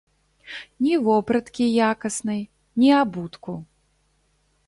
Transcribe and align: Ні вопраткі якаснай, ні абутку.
Ні 0.85 0.93
вопраткі 1.07 1.67
якаснай, 1.91 2.41
ні 2.85 2.89
абутку. 3.01 3.53